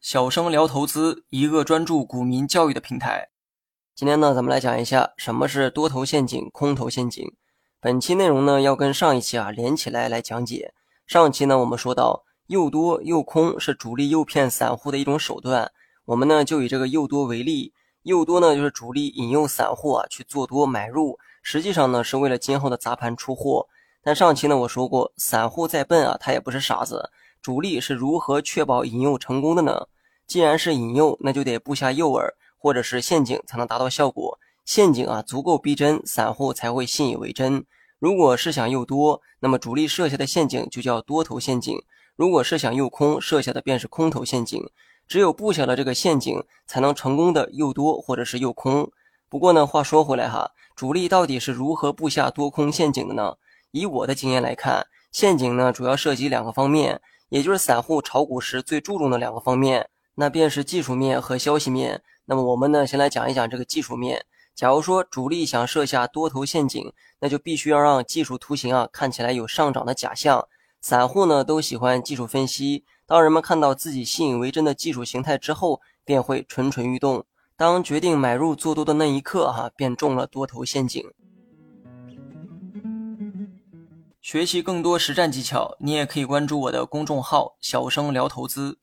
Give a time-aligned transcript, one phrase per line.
[0.00, 3.28] 小生聊投资，一个专注股民教育的平台。
[3.94, 7.24] 今天呢，咱们来讲一下什么是多头陷阱、空头陷阱。
[7.78, 10.74] 本期内容呢，要跟上一期啊连起来来讲解。
[11.06, 15.70] 上期呢，我们说到诱多诱空是主力诱骗散户的一种手段。
[16.06, 23.68] 我们呢就以这个诱多为例，诱多呢就是主力引诱散户啊去做多买入，实际上呢是为了今后的砸盘出货。
[24.06, 27.10] 但上期呢我说过，散户再笨啊，他也不是傻子。
[27.42, 29.88] 主力是如何确保引诱成功的呢？
[30.28, 32.22] 既然是引诱，那就得布下诱饵
[32.56, 34.38] 或者是陷阱才能达到效果。
[34.64, 37.64] 陷阱啊足够逼真，散户才会信以为真。
[37.98, 41.74] 如果是想诱多，那么主力设下的陷阱就叫多头陷阱；
[42.14, 44.62] 如果是想诱空，设下的便是空头陷阱。
[45.08, 48.88] 只有布下了这个陷阱，才能成功的诱多或者是诱空。
[49.28, 53.34] 不过呢，话说回来哈，主力到底是如何布下多空陷阱的呢？
[53.76, 56.98] 以我的经验来看，陷阱呢主要涉及两个方面，
[57.28, 62.02] 也就是散户炒股时最注重的两个方面，那便是技术面和消息面。
[62.24, 64.24] 那么我们呢，先来讲一讲这个技术面。
[64.54, 70.48] 假如说主力想设下多头陷阱，那就必须要让技术图形啊看起来有上涨的假象。
[70.80, 77.26] 散户呢都喜欢技术分析，当人们看到自己信以为真的技术形态之后，便会蠢蠢欲动。
[77.58, 81.04] 当决定买入做多的那一刻，哈，便中了多头陷阱。
[84.26, 88.80] 学习更多实战技巧，你也可以关注我的公众号“小生聊投资”。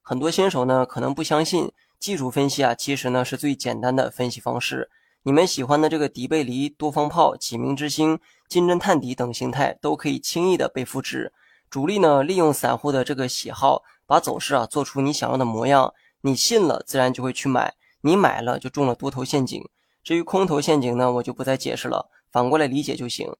[0.00, 4.88] 很多新手呢可能不相信，技术分析啊，其实呢是最简单的分析方式。
[5.24, 11.34] 你们喜欢的这个底背离、多方炮、启明之星、金针探底等形态都可以轻易的被复制。
[11.68, 15.92] 主力呢，利用散户的这个喜好，把走势啊做出你想要的模样。
[16.22, 17.74] 你信了，自然就会去买。
[18.00, 19.62] 你买了，就中了多头陷阱。
[20.02, 23.30] 至于空头陷阱呢，我就不再解释了，反过来理解就行。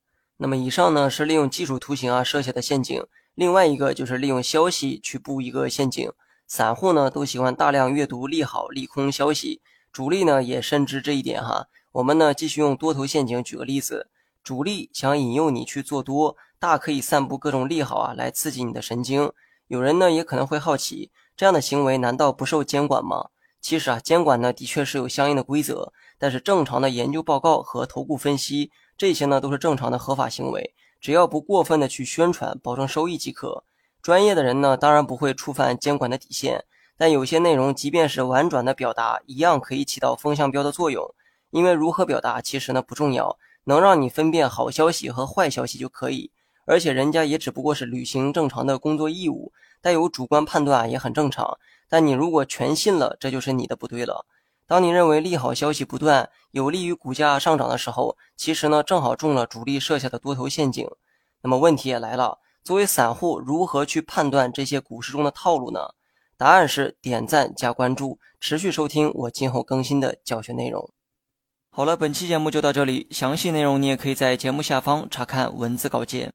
[0.40, 6.10] 那么以上呢是利用技术图形啊设下的陷阱，另外一个就是利用消息去布一个陷阱。
[6.46, 9.60] 散户呢都喜欢大量阅读利好、利空消息，
[9.92, 11.66] 主力呢也深知这一点哈。
[11.90, 14.08] 我们呢继续用多头陷阱举个例子，
[14.44, 19.32] 主力想引诱你去做多，大可以散布各种利好啊，来刺激你的神经。
[19.66, 23.30] 有人呢也可能会好奇，这样的行为难道不受监管吗？
[23.60, 33.62] 其实啊，监管呢的确是有相应的规则，但是正常的研究报告和投顾分析这些呢都是正常的合法行为，只要不过分的去宣传，保证收益即可。
[34.02, 36.64] 专业的人呢当然不会触犯监管的底线，
[36.96, 41.14] 但有些内容即便是婉转的表达，一样可以起到风向标的作用。
[41.50, 46.32] 因为如何表达其实呢不重要，能让你分辨好消息和坏消息就可以。
[46.66, 51.56] 而且人家也只不过是履行正常的工作义务，带有主观判断也很正常。
[51.88, 54.26] 但你如果全信了，这就是你的不对了。
[54.68, 60.86] 当你认为利好消息不断，有利于股价上涨的时候，其实呢正好中了主力设下的多头陷阱。
[61.40, 65.80] 那么问题也来了，作为散户如何去判断这些股市中的套路呢？
[66.36, 70.92] 答案是点赞加关注，持续收听我今后更新的教学内容。
[71.70, 76.34] 好了，本期节目就到这里，详细内容你也可以在节目下方查看文字稿件。